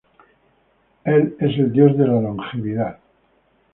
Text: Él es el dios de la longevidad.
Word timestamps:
Él 1.03 1.37
es 1.39 1.59
el 1.59 1.71
dios 1.71 1.95
de 1.95 2.07
la 2.07 2.19
longevidad. 2.19 2.97